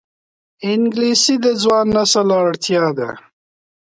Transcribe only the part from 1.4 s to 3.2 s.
د ځوان نسل اړتیا ده